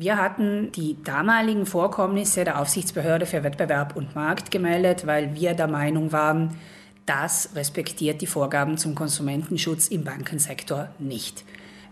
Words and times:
Wir 0.00 0.16
hatten 0.16 0.70
die 0.70 1.02
damaligen 1.02 1.66
Vorkommnisse 1.66 2.44
der 2.44 2.60
Aufsichtsbehörde 2.60 3.26
für 3.26 3.42
Wettbewerb 3.42 3.96
und 3.96 4.14
Markt 4.14 4.52
gemeldet, 4.52 5.08
weil 5.08 5.34
wir 5.34 5.54
der 5.54 5.66
Meinung 5.66 6.12
waren, 6.12 6.56
das 7.04 7.50
respektiert 7.56 8.20
die 8.20 8.28
Vorgaben 8.28 8.78
zum 8.78 8.94
Konsumentenschutz 8.94 9.88
im 9.88 10.04
Bankensektor 10.04 10.90
nicht. 11.00 11.44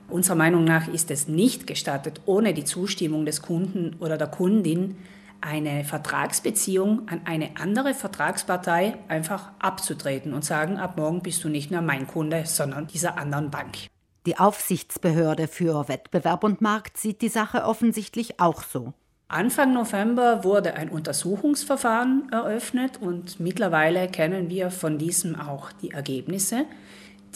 Unserer 0.09 0.37
Meinung 0.37 0.63
nach 0.63 0.87
ist 0.87 1.11
es 1.11 1.27
nicht 1.27 1.67
gestattet, 1.67 2.21
ohne 2.27 2.55
die 2.55 2.63
Zustimmung 2.63 3.27
des 3.27 3.43
Kunden 3.43 3.97
oder 3.99 4.17
der 4.17 4.29
Kundin 4.29 4.99
eine 5.41 5.83
Vertragsbeziehung 5.83 7.09
an 7.09 7.23
eine 7.25 7.57
andere 7.57 7.93
Vertragspartei 7.93 8.99
einfach 9.09 9.51
abzutreten 9.59 10.33
und 10.33 10.45
sagen, 10.45 10.77
ab 10.77 10.97
morgen 10.97 11.23
bist 11.23 11.43
du 11.43 11.49
nicht 11.49 11.73
mehr 11.73 11.83
mein 11.83 12.07
Kunde, 12.07 12.45
sondern 12.47 12.87
dieser 12.87 13.19
anderen 13.19 13.51
Bank. 13.51 13.89
Die 14.27 14.39
Aufsichtsbehörde 14.39 15.47
für 15.47 15.89
Wettbewerb 15.89 16.43
und 16.43 16.61
Markt 16.61 16.97
sieht 16.97 17.23
die 17.23 17.29
Sache 17.29 17.65
offensichtlich 17.65 18.41
auch 18.41 18.65
so. 18.65 18.93
Anfang 19.29 19.73
November 19.73 20.43
wurde 20.43 20.75
ein 20.75 20.89
Untersuchungsverfahren 20.89 22.29
eröffnet 22.33 23.01
und 23.01 23.41
mittlerweile 23.41 24.09
kennen 24.09 24.51
wir 24.51 24.71
von 24.71 24.99
diesem 24.99 25.41
auch 25.41 25.71
die 25.73 25.93
Ergebnisse. 25.93 26.65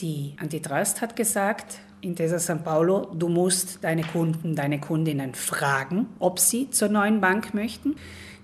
Die 0.00 0.34
Antitrust 0.41 1.00
hat 1.00 1.14
gesagt, 1.14 1.78
in 2.00 2.14
dieser 2.14 2.38
San 2.38 2.64
Paulo, 2.64 3.10
du 3.14 3.28
musst 3.28 3.82
deine 3.82 4.02
Kunden, 4.02 4.54
deine 4.54 4.80
Kundinnen 4.80 5.34
fragen, 5.34 6.06
ob 6.18 6.38
sie 6.38 6.70
zur 6.70 6.88
neuen 6.88 7.20
Bank 7.20 7.54
möchten. 7.54 7.96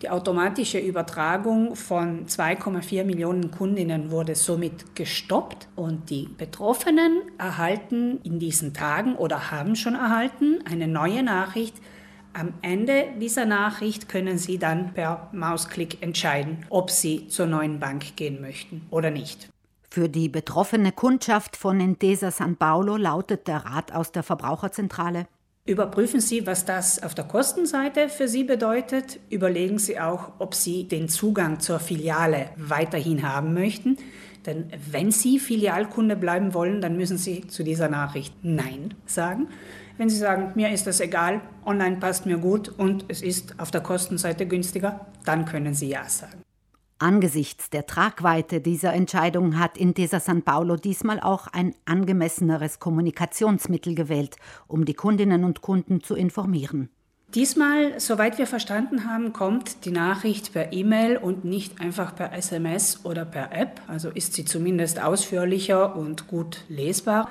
Die 0.02 0.10
automatische 0.10 0.78
Übertragung 0.78 1.74
von 1.74 2.26
2,4 2.26 3.04
Millionen 3.04 3.50
Kundinnen 3.50 4.10
wurde 4.10 4.34
somit 4.34 4.94
gestoppt 4.94 5.68
und 5.74 6.10
die 6.10 6.28
Betroffenen 6.36 7.22
erhalten 7.38 8.20
in 8.22 8.38
diesen 8.38 8.74
Tagen 8.74 9.16
oder 9.16 9.50
haben 9.50 9.74
schon 9.74 9.94
erhalten 9.94 10.58
eine 10.70 10.86
neue 10.86 11.22
Nachricht. 11.22 11.76
Am 12.34 12.52
Ende 12.60 13.06
dieser 13.18 13.46
Nachricht 13.46 14.10
können 14.10 14.36
Sie 14.36 14.58
dann 14.58 14.92
per 14.92 15.30
Mausklick 15.32 16.02
entscheiden, 16.02 16.66
ob 16.68 16.90
Sie 16.90 17.28
zur 17.28 17.46
neuen 17.46 17.80
Bank 17.80 18.16
gehen 18.16 18.42
möchten 18.42 18.82
oder 18.90 19.10
nicht. 19.10 19.48
Für 19.96 20.10
die 20.10 20.28
betroffene 20.28 20.92
Kundschaft 20.92 21.56
von 21.56 21.80
Intesa 21.80 22.30
San 22.30 22.56
Paulo 22.56 22.98
lautet 22.98 23.48
der 23.48 23.64
Rat 23.64 23.94
aus 23.94 24.12
der 24.12 24.22
Verbraucherzentrale 24.22 25.26
Überprüfen 25.64 26.20
Sie, 26.20 26.46
was 26.46 26.66
das 26.66 27.02
auf 27.02 27.14
der 27.14 27.24
Kostenseite 27.24 28.10
für 28.10 28.28
Sie 28.28 28.44
bedeutet. 28.44 29.18
Überlegen 29.30 29.78
Sie 29.78 29.98
auch, 29.98 30.32
ob 30.38 30.54
Sie 30.54 30.86
den 30.86 31.08
Zugang 31.08 31.60
zur 31.60 31.80
Filiale 31.80 32.50
weiterhin 32.58 33.26
haben 33.26 33.54
möchten. 33.54 33.96
Denn 34.44 34.70
wenn 34.90 35.12
Sie 35.12 35.38
Filialkunde 35.38 36.14
bleiben 36.14 36.52
wollen, 36.52 36.82
dann 36.82 36.98
müssen 36.98 37.16
Sie 37.16 37.46
zu 37.46 37.64
dieser 37.64 37.88
Nachricht 37.88 38.34
Nein 38.42 38.92
sagen. 39.06 39.48
Wenn 39.96 40.10
Sie 40.10 40.18
sagen, 40.18 40.52
mir 40.56 40.72
ist 40.72 40.86
das 40.86 41.00
egal, 41.00 41.40
online 41.64 41.96
passt 41.96 42.26
mir 42.26 42.36
gut 42.36 42.68
und 42.68 43.06
es 43.08 43.22
ist 43.22 43.58
auf 43.58 43.70
der 43.70 43.80
Kostenseite 43.80 44.44
günstiger, 44.44 45.06
dann 45.24 45.46
können 45.46 45.72
Sie 45.72 45.88
Ja 45.88 46.06
sagen. 46.06 46.45
Angesichts 46.98 47.68
der 47.68 47.84
Tragweite 47.84 48.62
dieser 48.62 48.94
Entscheidung 48.94 49.58
hat 49.58 49.76
Intesa 49.76 50.18
San 50.18 50.42
Paulo 50.42 50.76
diesmal 50.76 51.20
auch 51.20 51.46
ein 51.46 51.74
angemesseneres 51.84 52.78
Kommunikationsmittel 52.78 53.94
gewählt, 53.94 54.36
um 54.66 54.86
die 54.86 54.94
Kundinnen 54.94 55.44
und 55.44 55.60
Kunden 55.60 56.02
zu 56.02 56.14
informieren. 56.14 56.88
Diesmal, 57.34 58.00
soweit 58.00 58.38
wir 58.38 58.46
verstanden 58.46 59.04
haben, 59.04 59.34
kommt 59.34 59.84
die 59.84 59.90
Nachricht 59.90 60.54
per 60.54 60.72
E-Mail 60.72 61.18
und 61.18 61.44
nicht 61.44 61.82
einfach 61.82 62.16
per 62.16 62.32
SMS 62.32 63.04
oder 63.04 63.26
per 63.26 63.52
App. 63.52 63.82
Also 63.88 64.08
ist 64.08 64.32
sie 64.32 64.46
zumindest 64.46 65.02
ausführlicher 65.02 65.96
und 65.96 66.28
gut 66.28 66.64
lesbar. 66.70 67.28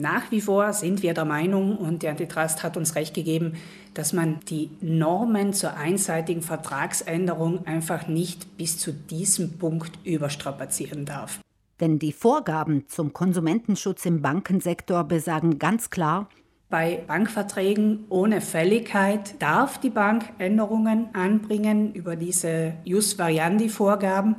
Nach 0.00 0.30
wie 0.30 0.40
vor 0.40 0.72
sind 0.74 1.02
wir 1.02 1.12
der 1.12 1.24
Meinung, 1.24 1.76
und 1.76 2.04
der 2.04 2.12
Antitrust 2.12 2.62
hat 2.62 2.76
uns 2.76 2.94
recht 2.94 3.14
gegeben, 3.14 3.54
dass 3.94 4.12
man 4.12 4.38
die 4.48 4.70
Normen 4.80 5.52
zur 5.52 5.76
einseitigen 5.76 6.40
Vertragsänderung 6.40 7.66
einfach 7.66 8.06
nicht 8.06 8.56
bis 8.56 8.78
zu 8.78 8.92
diesem 8.92 9.58
Punkt 9.58 9.98
überstrapazieren 10.04 11.04
darf. 11.04 11.40
Denn 11.80 11.98
die 11.98 12.12
Vorgaben 12.12 12.84
zum 12.86 13.12
Konsumentenschutz 13.12 14.06
im 14.06 14.22
Bankensektor 14.22 15.02
besagen 15.02 15.58
ganz 15.58 15.90
klar, 15.90 16.28
bei 16.70 17.02
Bankverträgen 17.04 18.04
ohne 18.08 18.40
Fälligkeit 18.40 19.34
darf 19.42 19.78
die 19.78 19.90
Bank 19.90 20.26
Änderungen 20.38 21.08
anbringen 21.12 21.92
über 21.94 22.14
diese 22.14 22.74
Jus 22.84 23.18
Variandi 23.18 23.68
Vorgaben. 23.68 24.36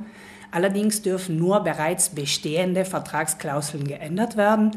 Allerdings 0.52 1.02
dürfen 1.02 1.36
nur 1.36 1.60
bereits 1.60 2.08
bestehende 2.08 2.86
Vertragsklauseln 2.86 3.84
geändert 3.84 4.38
werden. 4.38 4.70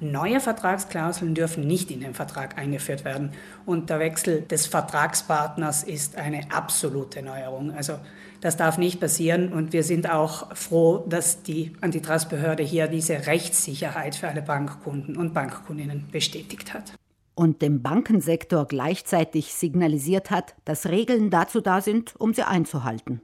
Neue 0.00 0.40
Vertragsklauseln 0.40 1.34
dürfen 1.34 1.66
nicht 1.66 1.90
in 1.90 2.00
den 2.00 2.14
Vertrag 2.14 2.56
eingeführt 2.56 3.04
werden. 3.04 3.32
Und 3.66 3.90
der 3.90 3.98
Wechsel 3.98 4.40
des 4.42 4.66
Vertragspartners 4.66 5.82
ist 5.82 6.16
eine 6.16 6.50
absolute 6.50 7.22
Neuerung. 7.22 7.72
Also 7.72 7.98
das 8.40 8.56
darf 8.56 8.78
nicht 8.78 8.98
passieren. 8.98 9.52
Und 9.52 9.74
wir 9.74 9.82
sind 9.82 10.08
auch 10.08 10.56
froh, 10.56 11.04
dass 11.06 11.42
die 11.42 11.74
Antitrustbehörde 11.82 12.62
hier 12.62 12.88
diese 12.88 13.26
Rechtssicherheit 13.26 14.14
für 14.14 14.28
alle 14.28 14.40
Bankkunden 14.40 15.18
und 15.18 15.34
Bankkundinnen 15.34 16.06
bestätigt 16.10 16.72
hat. 16.72 16.94
Und 17.34 17.60
dem 17.60 17.82
Bankensektor 17.82 18.66
gleichzeitig 18.66 19.52
signalisiert 19.52 20.30
hat, 20.30 20.54
dass 20.64 20.86
Regeln 20.86 21.30
dazu 21.30 21.60
da 21.60 21.82
sind, 21.82 22.14
um 22.18 22.32
sie 22.32 22.46
einzuhalten. 22.46 23.20